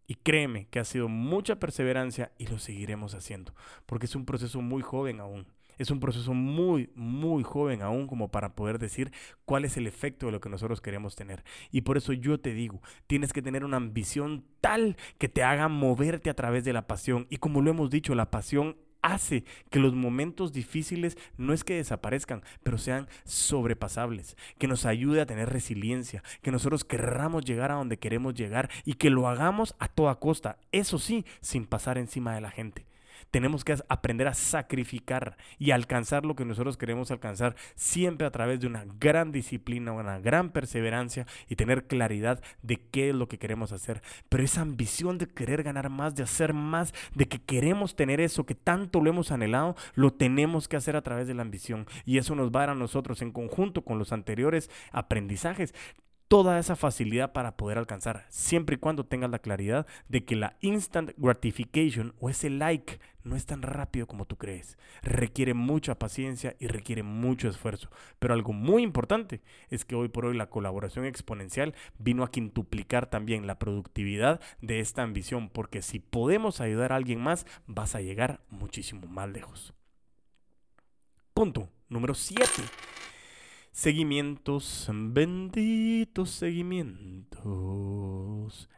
Y 0.09 0.15
créeme 0.15 0.65
que 0.71 0.79
ha 0.79 0.85
sido 0.85 1.07
mucha 1.07 1.59
perseverancia 1.59 2.31
y 2.39 2.47
lo 2.47 2.57
seguiremos 2.57 3.13
haciendo, 3.13 3.53
porque 3.85 4.07
es 4.07 4.15
un 4.15 4.25
proceso 4.25 4.59
muy 4.59 4.81
joven 4.81 5.19
aún. 5.19 5.45
Es 5.77 5.91
un 5.91 5.99
proceso 5.99 6.33
muy, 6.33 6.89
muy 6.95 7.43
joven 7.43 7.83
aún 7.83 8.07
como 8.07 8.31
para 8.31 8.55
poder 8.55 8.79
decir 8.79 9.11
cuál 9.45 9.65
es 9.65 9.77
el 9.77 9.85
efecto 9.85 10.25
de 10.25 10.31
lo 10.31 10.41
que 10.41 10.49
nosotros 10.49 10.81
queremos 10.81 11.15
tener. 11.15 11.43
Y 11.69 11.81
por 11.81 11.95
eso 11.95 12.11
yo 12.11 12.39
te 12.39 12.55
digo, 12.55 12.81
tienes 13.05 13.33
que 13.33 13.43
tener 13.43 13.63
una 13.63 13.77
ambición 13.77 14.45
tal 14.61 14.97
que 15.19 15.29
te 15.29 15.43
haga 15.43 15.67
moverte 15.67 16.31
a 16.31 16.33
través 16.33 16.63
de 16.63 16.73
la 16.73 16.87
pasión. 16.87 17.27
Y 17.29 17.37
como 17.37 17.61
lo 17.61 17.69
hemos 17.69 17.91
dicho, 17.91 18.15
la 18.15 18.31
pasión 18.31 18.77
hace 19.01 19.43
que 19.69 19.79
los 19.79 19.93
momentos 19.93 20.53
difíciles 20.53 21.17
no 21.37 21.53
es 21.53 21.63
que 21.63 21.75
desaparezcan, 21.75 22.43
pero 22.63 22.77
sean 22.77 23.07
sobrepasables, 23.23 24.35
que 24.57 24.67
nos 24.67 24.85
ayude 24.85 25.21
a 25.21 25.25
tener 25.25 25.49
resiliencia, 25.49 26.23
que 26.41 26.51
nosotros 26.51 26.83
querramos 26.83 27.45
llegar 27.45 27.71
a 27.71 27.75
donde 27.75 27.99
queremos 27.99 28.33
llegar 28.33 28.69
y 28.85 28.95
que 28.95 29.09
lo 29.09 29.27
hagamos 29.27 29.75
a 29.79 29.87
toda 29.87 30.15
costa, 30.15 30.57
eso 30.71 30.99
sí, 30.99 31.25
sin 31.41 31.65
pasar 31.65 31.97
encima 31.97 32.35
de 32.35 32.41
la 32.41 32.51
gente. 32.51 32.88
Tenemos 33.31 33.63
que 33.63 33.77
aprender 33.87 34.27
a 34.27 34.33
sacrificar 34.33 35.37
y 35.57 35.71
alcanzar 35.71 36.25
lo 36.25 36.35
que 36.35 36.45
nosotros 36.45 36.77
queremos 36.77 37.11
alcanzar 37.11 37.55
siempre 37.75 38.27
a 38.27 38.31
través 38.31 38.59
de 38.59 38.67
una 38.67 38.85
gran 38.99 39.31
disciplina, 39.31 39.91
una 39.91 40.19
gran 40.19 40.51
perseverancia 40.51 41.25
y 41.47 41.55
tener 41.55 41.87
claridad 41.87 42.41
de 42.61 42.77
qué 42.77 43.09
es 43.09 43.15
lo 43.15 43.27
que 43.27 43.39
queremos 43.39 43.71
hacer. 43.71 44.01
Pero 44.29 44.43
esa 44.43 44.61
ambición 44.61 45.17
de 45.17 45.27
querer 45.27 45.63
ganar 45.63 45.89
más, 45.89 46.15
de 46.15 46.23
hacer 46.23 46.53
más, 46.53 46.93
de 47.15 47.27
que 47.27 47.41
queremos 47.41 47.95
tener 47.95 48.21
eso 48.21 48.45
que 48.45 48.55
tanto 48.55 49.01
lo 49.01 49.09
hemos 49.09 49.31
anhelado, 49.31 49.75
lo 49.95 50.11
tenemos 50.11 50.67
que 50.67 50.77
hacer 50.77 50.95
a 50.95 51.01
través 51.01 51.27
de 51.27 51.33
la 51.33 51.41
ambición. 51.41 51.85
Y 52.05 52.17
eso 52.17 52.35
nos 52.35 52.51
va 52.51 52.59
a 52.59 52.67
dar 52.67 52.69
a 52.71 52.75
nosotros 52.75 53.21
en 53.21 53.31
conjunto 53.31 53.83
con 53.83 53.99
los 53.99 54.11
anteriores 54.11 54.69
aprendizajes 54.91 55.73
toda 56.29 56.59
esa 56.59 56.75
facilidad 56.75 57.33
para 57.33 57.57
poder 57.57 57.79
alcanzar, 57.79 58.27
siempre 58.29 58.75
y 58.75 58.79
cuando 58.79 59.03
tengas 59.03 59.31
la 59.31 59.39
claridad 59.39 59.87
de 60.09 60.23
que 60.25 60.35
la 60.35 60.55
instant 60.61 61.11
gratification 61.17 62.13
o 62.19 62.29
ese 62.29 62.51
like 62.51 62.99
no 63.23 63.35
es 63.35 63.47
tan 63.47 63.63
rápido 63.63 64.05
como 64.05 64.25
tú 64.25 64.37
crees. 64.37 64.77
Requiere 65.01 65.55
mucha 65.55 65.97
paciencia 65.97 66.55
y 66.59 66.67
requiere 66.67 67.01
mucho 67.01 67.49
esfuerzo. 67.49 67.89
Pero 68.19 68.35
algo 68.35 68.53
muy 68.53 68.83
importante 68.83 69.41
es 69.69 69.85
que 69.85 69.95
hoy 69.95 70.07
por 70.07 70.27
hoy 70.27 70.37
la 70.37 70.51
colaboración 70.51 71.05
exponencial 71.05 71.73
vino 71.97 72.23
a 72.23 72.29
quintuplicar 72.29 73.07
también 73.07 73.47
la 73.47 73.57
productividad 73.57 74.39
de 74.61 74.81
esta 74.81 75.01
ambición, 75.01 75.49
porque 75.49 75.81
si 75.81 75.99
podemos 75.99 76.61
ayudar 76.61 76.93
a 76.93 76.97
alguien 76.97 77.19
más, 77.19 77.47
vas 77.65 77.95
a 77.95 78.01
llegar 78.01 78.41
muchísimo 78.49 79.07
más 79.07 79.29
lejos. 79.29 79.73
Punto 81.33 81.69
número 81.89 82.13
7 82.13 82.45
Seguimientos, 83.71 84.89
benditos 84.91 86.31
seguimientos. 86.31 88.69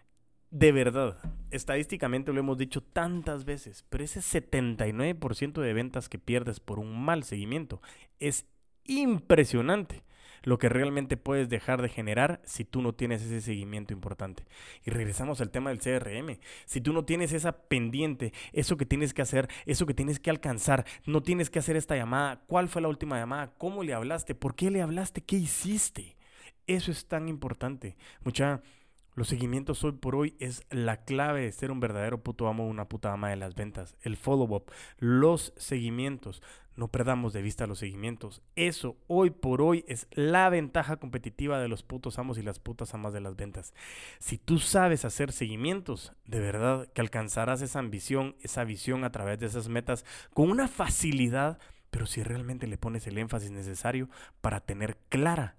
De 0.50 0.72
verdad, 0.72 1.18
estadísticamente 1.50 2.34
lo 2.34 2.40
hemos 2.40 2.58
dicho 2.58 2.82
tantas 2.82 3.46
veces, 3.46 3.86
pero 3.90 4.04
ese 4.04 4.20
79% 4.20 5.62
de 5.62 5.74
ventas 5.74 6.10
que 6.10 6.20
pierdes 6.20 6.60
por 6.60 6.78
un 6.78 7.04
mal 7.04 7.24
seguimiento 7.24 7.82
es 8.20 8.46
impresionante 8.86 10.04
lo 10.44 10.58
que 10.58 10.70
realmente 10.70 11.18
puedes 11.18 11.50
dejar 11.50 11.82
de 11.82 11.90
generar 11.90 12.42
si 12.44 12.66
tú 12.66 12.82
no 12.82 12.94
tienes 12.94 13.22
ese 13.22 13.42
seguimiento 13.42 13.94
importante. 13.94 14.46
Y 14.84 14.92
regresamos 14.92 15.42
al 15.42 15.52
tema 15.52 15.70
del 15.70 15.80
CRM. 15.80 16.40
Si 16.66 16.82
tú 16.82 16.94
no 16.94 17.06
tienes 17.06 17.34
esa 17.34 17.52
pendiente, 17.68 18.34
eso 18.54 18.78
que 18.78 18.86
tienes 18.86 19.14
que 19.14 19.22
hacer, 19.22 19.48
eso 19.66 19.86
que 19.86 19.94
tienes 19.94 20.20
que 20.20 20.30
alcanzar, 20.30 20.86
no 21.06 21.22
tienes 21.22 21.50
que 21.50 21.60
hacer 21.60 21.76
esta 21.76 21.96
llamada, 21.96 22.44
cuál 22.48 22.68
fue 22.68 22.82
la 22.82 22.88
última 22.88 23.18
llamada, 23.18 23.54
cómo 23.58 23.84
le 23.84 23.94
hablaste, 23.94 24.36
por 24.36 24.56
qué 24.56 24.72
le 24.72 24.82
hablaste, 24.82 25.22
qué 25.22 25.36
hiciste. 25.36 26.18
Eso 26.68 26.92
es 26.92 27.08
tan 27.08 27.28
importante. 27.28 27.98
Mucha 28.24 28.62
los 29.14 29.28
seguimientos 29.28 29.84
hoy 29.84 29.92
por 29.92 30.16
hoy 30.16 30.36
es 30.40 30.64
la 30.70 31.04
clave 31.04 31.42
de 31.42 31.52
ser 31.52 31.70
un 31.70 31.82
verdadero 31.82 32.24
puto 32.24 32.48
amo 32.48 32.64
o 32.64 32.70
una 32.70 32.88
puta 32.88 33.12
ama 33.12 33.30
de 33.30 33.36
las 33.36 33.56
ventas. 33.56 33.98
El 34.04 34.16
follow-up, 34.16 34.72
los 35.00 35.54
seguimientos. 35.58 36.42
No 36.76 36.88
perdamos 36.88 37.34
de 37.34 37.42
vista 37.42 37.68
los 37.68 37.80
seguimientos. 37.80 38.42
Eso 38.56 38.96
hoy 39.08 39.30
por 39.30 39.62
hoy 39.62 39.84
es 39.88 40.08
la 40.12 40.50
ventaja 40.50 40.98
competitiva 40.98 41.60
de 41.60 41.68
los 41.68 41.84
putos 41.84 42.18
amos 42.18 42.38
y 42.38 42.44
las 42.44 42.60
putas 42.60 42.94
amas 42.94 43.14
de 43.14 43.22
las 43.22 43.36
ventas. 43.36 43.74
Si 44.20 44.38
tú 44.38 44.58
sabes 44.60 45.04
hacer 45.04 45.32
seguimientos, 45.32 46.14
de 46.26 46.40
verdad 46.40 46.88
que 46.94 47.02
alcanzarás 47.02 47.62
esa 47.62 47.80
ambición, 47.80 48.36
esa 48.42 48.64
visión 48.64 49.04
a 49.04 49.12
través 49.12 49.40
de 49.40 49.48
esas 49.48 49.68
metas 49.68 50.06
con 50.34 50.50
una 50.50 50.68
facilidad, 50.68 51.60
pero 51.90 52.06
si 52.06 52.24
realmente 52.24 52.68
le 52.68 52.78
pones 52.78 53.06
el 53.06 53.18
énfasis 53.18 53.52
necesario 53.52 54.10
para 54.40 54.62
tener 54.62 54.98
clara 55.10 55.58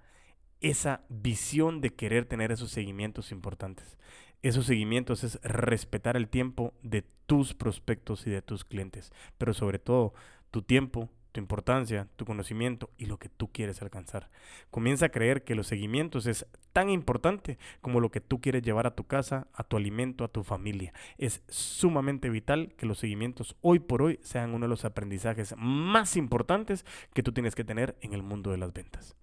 esa 0.62 1.02
visión 1.09 1.81
de 1.81 1.95
querer 1.95 2.25
tener 2.25 2.52
esos 2.52 2.71
seguimientos 2.71 3.33
importantes. 3.33 3.99
Esos 4.42 4.66
seguimientos 4.66 5.25
es 5.25 5.40
respetar 5.42 6.16
el 6.16 6.28
tiempo 6.28 6.73
de 6.83 7.04
tus 7.26 7.54
prospectos 7.54 8.26
y 8.26 8.31
de 8.31 8.42
tus 8.42 8.64
clientes, 8.64 9.12
pero 9.38 9.54
sobre 9.54 9.78
todo 9.78 10.14
tu 10.53 10.63
tiempo, 10.63 11.11
tu 11.33 11.41
importancia, 11.41 12.07
tu 12.17 12.27
conocimiento 12.27 12.91
y 12.99 13.07
lo 13.07 13.19
que 13.19 13.31
tú 13.31 13.51
quieres 13.51 13.81
alcanzar. 13.83 14.31
Comienza 14.71 15.07
a 15.07 15.09
creer 15.09 15.45
que 15.45 15.55
los 15.55 15.67
seguimientos 15.67 16.27
es 16.27 16.47
tan 16.73 16.91
importante 16.91 17.59
como 17.81 18.01
lo 18.01 18.11
que 18.11 18.21
tú 18.21 18.41
quieres 18.41 18.63
llevar 18.63 18.87
a 18.87 18.95
tu 18.95 19.05
casa, 19.05 19.49
a 19.55 19.65
tu 19.65 19.77
alimento, 19.77 20.25
a 20.25 20.29
tu 20.29 20.45
familia. 20.45 20.93
Es 21.17 21.43
sumamente 21.49 22.29
vital 22.29 22.75
que 22.77 22.87
los 22.87 22.99
seguimientos 22.99 23.57
hoy 23.63 23.81
por 23.81 24.03
hoy 24.03 24.21
sean 24.23 24.55
uno 24.55 24.67
de 24.67 24.71
los 24.71 24.85
aprendizajes 24.85 25.55
más 25.57 26.17
importantes 26.17 26.85
que 27.15 27.23
tú 27.23 27.33
tienes 27.33 27.55
que 27.55 27.65
tener 27.65 27.97
en 28.03 28.13
el 28.13 28.23
mundo 28.23 28.51
de 28.51 28.59
las 28.59 28.73
ventas. 28.73 29.17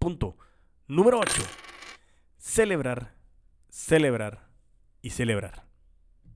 Punto 0.00 0.36
número 0.88 1.20
8. 1.20 1.42
Celebrar, 2.36 3.14
celebrar 3.70 4.48
y 5.00 5.10
celebrar. 5.10 5.64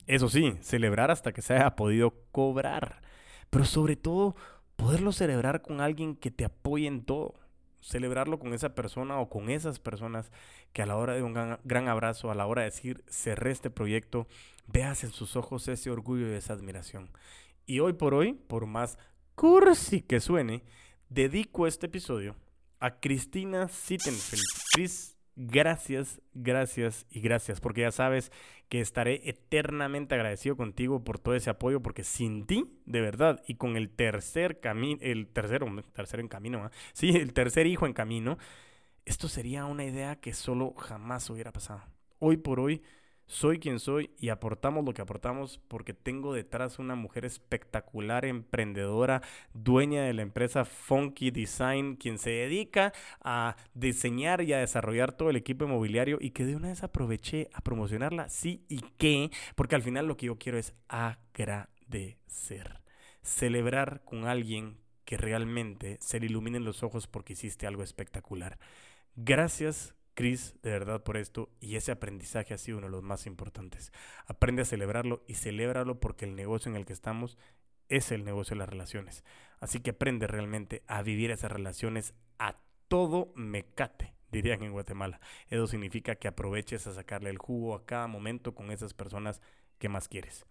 Eso 0.07 0.29
sí, 0.29 0.57
celebrar 0.61 1.11
hasta 1.11 1.33
que 1.33 1.43
se 1.43 1.55
haya 1.55 1.77
podido 1.77 2.15
cobrar. 2.31 3.03
Pero 3.51 3.65
sobre 3.65 3.97
todo, 3.97 4.37
poderlo 4.77 5.13
celebrar 5.13 5.63
con 5.63 5.81
alguien 5.81 6.17
que 6.17 6.31
te 6.31 6.45
apoye 6.45 6.87
en 6.87 7.05
todo. 7.05 7.35
Celebrarlo 7.81 8.39
con 8.39 8.55
esa 8.55 8.75
persona 8.75 9.19
o 9.19 9.29
con 9.29 9.51
esas 9.51 9.79
personas 9.79 10.31
que 10.73 10.83
a 10.83 10.87
la 10.87 10.97
hora 10.97 11.15
de 11.15 11.23
un 11.23 11.33
gran, 11.33 11.89
abrazo, 11.89 12.31
a 12.31 12.35
la 12.35 12.47
hora 12.47 12.63
de 12.63 12.71
decir 12.71 13.05
cerré 13.09 13.51
este 13.51 13.71
proyecto, 13.71 14.27
veas 14.67 15.05
en 15.05 15.11
sus 15.11 15.37
ojos 15.37 15.69
ese 15.69 15.91
orgullo 15.91 16.29
y 16.29 16.35
esa 16.35 16.53
admiración. 16.53 17.11
Y 17.67 17.81
hoy 17.81 17.93
por 17.93 18.15
hoy, 18.15 18.35
por 18.35 18.67
más 18.67 18.99
cursi 19.35 20.01
que 20.01 20.21
suene, 20.21 20.65
dedico 21.09 21.67
este 21.67 21.87
episodio 21.87 22.35
a 22.81 22.99
Cristina 23.01 23.69
Sittenfeld. 23.69 24.43
Chris, 24.73 25.18
gracias, 25.39 26.21
gracias 26.35 27.07
y 27.11 27.21
gracias, 27.21 27.61
porque 27.61 27.83
ya 27.83 27.93
sabes 27.93 28.33
que 28.69 28.81
estaré 28.81 29.23
eternamente 29.25 30.17
agradecido 30.17 30.57
contigo 30.57 31.05
por 31.05 31.21
todo 31.21 31.35
ese 31.37 31.49
apoyo, 31.49 31.81
porque 31.81 32.03
sin 32.03 32.45
ti, 32.45 32.65
de 32.85 33.01
verdad, 33.01 33.41
y 33.47 33.55
con 33.55 33.77
el 33.77 33.89
tercer 33.89 34.59
camino, 34.59 34.99
el 35.01 35.29
tercero, 35.29 35.67
tercero 35.93 36.21
en 36.21 36.29
camino, 36.29 36.65
¿ah? 36.65 36.71
sí, 36.93 37.11
el 37.11 37.33
tercer 37.33 37.67
hijo 37.69 37.87
en 37.87 37.93
camino, 37.93 38.37
esto 39.07 39.29
sería 39.29 39.65
una 39.65 39.85
idea 39.85 40.17
que 40.17 40.35
solo 40.35 40.75
jamás 40.75 41.31
hubiera 41.31 41.53
pasado. 41.53 41.83
Hoy 42.19 42.37
por 42.37 42.59
hoy 42.59 42.83
soy 43.29 43.59
quien 43.59 43.79
soy 43.79 44.11
y 44.19 44.31
aportamos 44.31 44.85
lo 44.85 44.95
que 44.95 45.03
aportamos 45.03 45.61
porque 45.69 45.93
tengo 45.93 46.33
detrás 46.33 46.79
una 46.79 46.95
mujer 46.95 47.27
espectacular, 47.27 48.25
emprendedora, 48.25 49.21
dueña 49.53 50.03
de 50.03 50.15
la 50.15 50.23
empresa 50.23 50.65
Funky 50.65 51.31
Design, 51.31 51.97
quien 51.97 52.19
se 52.19 52.31
dedica 52.31 52.95
a 53.23 53.57
diseñar 53.75 54.41
y 54.41 54.55
a 54.55 54.59
desarrollar 54.59 55.13
todo 55.13 55.29
el 55.29 55.37
equipo 55.37 55.67
inmobiliario 55.67 56.17
y 56.21 56.31
que 56.31 56.47
de 56.47 56.57
una 56.57 56.69
vez 56.69 56.83
aproveché 56.83 57.51
a 57.53 57.61
promocionarla, 57.61 58.31
sí 58.31 58.65
y 58.67 58.81
qué, 58.97 59.31
porque 59.55 59.75
al 59.75 59.83
final 59.83 60.07
lo 60.07 60.17
que 60.17 60.27
yo 60.27 60.39
quiero 60.39 60.57
es 60.57 60.75
agradecer, 60.89 62.81
celebrar 63.23 64.03
con 64.07 64.25
alguien 64.27 64.79
que 65.05 65.19
realmente 65.19 65.99
se 66.01 66.19
le 66.19 66.27
iluminen 66.27 66.65
los 66.65 66.83
ojos 66.83 67.07
porque 67.07 67.35
hiciste 67.35 67.67
algo 67.67 67.83
espectacular. 67.83 68.59
Gracias, 69.17 69.95
Cris, 70.19 70.57
de 70.65 70.73
verdad 70.73 71.05
por 71.05 71.17
esto, 71.17 71.49
y 71.61 71.77
ese 71.77 71.93
aprendizaje 71.93 72.53
ha 72.53 72.59
sido 72.59 72.79
uno 72.79 72.89
de 72.89 72.91
los 72.91 73.05
más 73.05 73.25
importantes. 73.25 73.93
Aprende 74.27 74.63
a 74.63 74.65
celebrarlo 74.65 75.23
y 75.29 75.35
celébralo 75.35 76.01
porque 76.01 76.25
el 76.25 76.35
negocio 76.35 76.69
en 76.69 76.77
el 76.77 76.87
que 76.87 76.93
estamos 76.93 77.39
es 77.89 78.11
el 78.11 78.25
negocio 78.25 78.57
de 78.57 78.59
las 78.59 78.69
relaciones. 78.69 79.23
Así 79.61 79.79
que 79.79 79.91
aprende 79.91 80.27
realmente 80.27 80.83
a 80.89 81.03
vivir 81.03 81.31
esas 81.31 81.53
relaciones 81.53 82.15
a 82.41 82.57
todo 82.89 83.33
mecate, 83.37 84.13
dirían 84.33 84.65
en 84.65 84.73
Guatemala. 84.73 85.21
Eso 85.51 85.69
significa 85.69 86.17
que 86.17 86.27
aproveches 86.27 86.89
a 86.89 86.95
sacarle 86.95 87.31
el 87.31 87.39
jugo 87.39 87.77
a 87.77 87.87
cada 87.87 88.09
momento 88.09 88.57
con 88.57 88.73
esas 88.73 88.95
personas 88.95 89.41
que 89.79 89.89
más 89.89 90.09
quieres. 90.09 90.47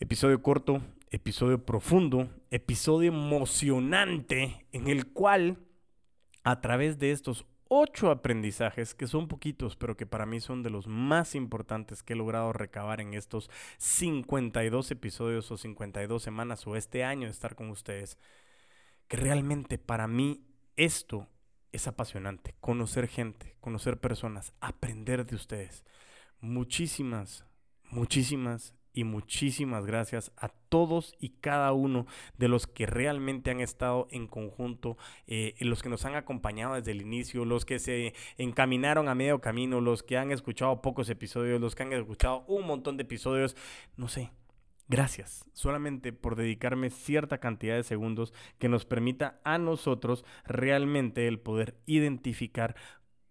Episodio 0.00 0.40
corto, 0.40 0.80
episodio 1.10 1.62
profundo, 1.66 2.30
episodio 2.50 3.10
emocionante 3.10 4.64
en 4.72 4.88
el 4.88 5.12
cual 5.12 5.58
a 6.42 6.62
través 6.62 6.98
de 6.98 7.10
estos 7.10 7.44
ocho 7.68 8.10
aprendizajes 8.10 8.94
que 8.94 9.06
son 9.06 9.28
poquitos, 9.28 9.76
pero 9.76 9.96
que 9.96 10.06
para 10.06 10.26
mí 10.26 10.40
son 10.40 10.62
de 10.62 10.70
los 10.70 10.86
más 10.86 11.34
importantes 11.34 12.02
que 12.02 12.12
he 12.12 12.16
logrado 12.16 12.52
recabar 12.52 13.00
en 13.00 13.14
estos 13.14 13.50
52 13.78 14.90
episodios 14.90 15.50
o 15.50 15.56
52 15.56 16.22
semanas 16.22 16.66
o 16.66 16.76
este 16.76 17.04
año 17.04 17.26
de 17.26 17.32
estar 17.32 17.54
con 17.54 17.70
ustedes. 17.70 18.18
Que 19.08 19.16
realmente 19.16 19.78
para 19.78 20.08
mí 20.08 20.44
esto 20.76 21.28
es 21.72 21.86
apasionante. 21.86 22.54
Conocer 22.60 23.08
gente, 23.08 23.56
conocer 23.60 23.98
personas, 23.98 24.52
aprender 24.60 25.26
de 25.26 25.36
ustedes. 25.36 25.84
Muchísimas, 26.40 27.44
muchísimas 27.90 28.74
y 28.96 29.04
muchísimas 29.04 29.84
gracias 29.84 30.32
a 30.38 30.48
todos 30.48 31.14
y 31.20 31.28
cada 31.28 31.72
uno 31.74 32.06
de 32.38 32.48
los 32.48 32.66
que 32.66 32.86
realmente 32.86 33.50
han 33.50 33.60
estado 33.60 34.08
en 34.10 34.26
conjunto, 34.26 34.96
eh, 35.26 35.54
los 35.60 35.82
que 35.82 35.90
nos 35.90 36.06
han 36.06 36.14
acompañado 36.14 36.74
desde 36.74 36.92
el 36.92 37.02
inicio, 37.02 37.44
los 37.44 37.66
que 37.66 37.78
se 37.78 38.14
encaminaron 38.38 39.08
a 39.08 39.14
medio 39.14 39.42
camino, 39.42 39.82
los 39.82 40.02
que 40.02 40.16
han 40.16 40.32
escuchado 40.32 40.80
pocos 40.80 41.10
episodios, 41.10 41.60
los 41.60 41.74
que 41.74 41.82
han 41.82 41.92
escuchado 41.92 42.46
un 42.48 42.66
montón 42.66 42.96
de 42.96 43.02
episodios, 43.02 43.54
no 43.98 44.08
sé. 44.08 44.32
Gracias 44.88 45.44
solamente 45.52 46.12
por 46.12 46.34
dedicarme 46.34 46.88
cierta 46.88 47.38
cantidad 47.38 47.74
de 47.74 47.82
segundos 47.82 48.32
que 48.58 48.70
nos 48.70 48.86
permita 48.86 49.40
a 49.44 49.58
nosotros 49.58 50.24
realmente 50.46 51.28
el 51.28 51.38
poder 51.38 51.76
identificar 51.84 52.76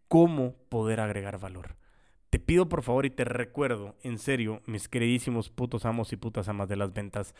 cómo 0.08 0.58
poder 0.70 1.00
agregar 1.00 1.40
valor. 1.40 1.76
Te 2.30 2.40
pido 2.40 2.68
por 2.68 2.84
favor 2.84 3.06
y 3.06 3.10
te 3.10 3.24
recuerdo, 3.24 3.96
en 4.04 4.18
serio, 4.18 4.62
mis 4.66 4.90
queridísimos 4.90 5.50
putos 5.50 5.86
amos 5.86 6.12
y 6.14 6.18
putas 6.18 6.50
amas 6.50 6.68
de 6.68 6.76
las 6.76 6.94
ventas, 6.94 7.34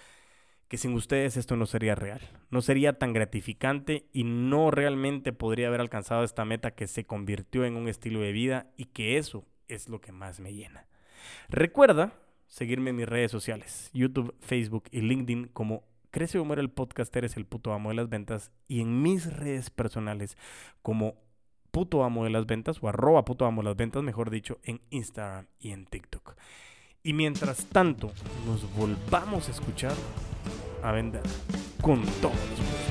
que 0.68 0.78
sin 0.78 0.94
ustedes 0.94 1.38
esto 1.38 1.56
no 1.56 1.66
sería 1.66 1.96
real, 1.96 2.22
no 2.50 2.62
sería 2.62 2.98
tan 2.98 3.14
gratificante 3.14 4.08
y 4.14 4.24
no 4.24 4.72
realmente 4.72 5.34
podría 5.34 5.68
haber 5.68 5.82
alcanzado 5.82 6.24
esta 6.24 6.46
meta 6.46 6.72
que 6.72 6.88
se 6.88 7.06
convirtió 7.06 7.66
en 7.66 7.76
un 7.76 7.88
estilo 7.88 8.22
de 8.22 8.32
vida 8.32 8.72
y 8.78 8.86
que 8.86 9.18
eso 9.18 9.46
es 9.68 9.90
lo 9.90 10.02
que 10.02 10.12
más 10.12 10.40
me 10.40 10.54
llena. 10.54 10.88
Recuerda 11.50 12.14
seguirme 12.48 12.92
en 12.92 12.96
mis 12.98 13.10
redes 13.10 13.32
sociales, 13.32 13.90
YouTube, 13.94 14.36
Facebook 14.40 14.86
y 14.92 15.02
LinkedIn 15.02 15.48
como 15.48 15.84
Crece 16.16 16.40
o 16.40 16.46
muere 16.46 16.62
el 16.62 16.70
podcast, 16.70 17.14
eres 17.18 17.36
el 17.36 17.46
puto 17.46 17.74
amo 17.74 17.90
de 17.90 17.96
las 17.96 18.08
ventas 18.08 18.50
y 18.70 18.80
en 18.80 19.02
mis 19.02 19.34
redes 19.36 19.70
personales 19.70 20.38
como 20.82 21.18
puto 21.76 22.06
amo 22.06 22.24
de 22.24 22.30
las 22.30 22.46
ventas 22.46 22.78
o 22.82 22.88
arroba 22.88 23.26
puto 23.26 23.46
amo 23.46 23.62
de 23.62 23.66
las 23.66 23.76
ventas, 23.76 24.02
mejor 24.02 24.30
dicho, 24.30 24.60
en 24.64 24.80
Instagram 24.92 25.48
y 25.60 25.72
en 25.72 25.86
TikTok. 25.86 26.38
Y 27.04 27.12
mientras 27.12 27.66
tanto, 27.66 28.14
nos 28.46 28.74
volvamos 28.78 29.50
a 29.50 29.52
escuchar 29.52 29.92
a 30.82 30.94
vender 30.94 31.24
con 31.82 32.02
todos 32.22 32.85